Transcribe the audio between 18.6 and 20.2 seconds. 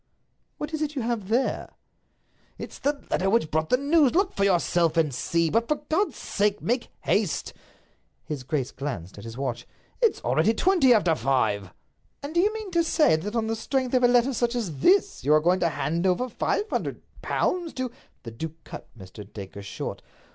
cut Mr. Dacre short.